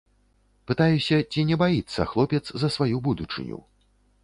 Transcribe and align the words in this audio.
Пытаюся, 0.71 1.19
ці 1.33 1.43
не 1.51 1.59
баіцца 1.63 2.01
хлопец 2.15 2.43
за 2.65 2.73
сваю 2.79 3.05
будучыню. 3.11 3.63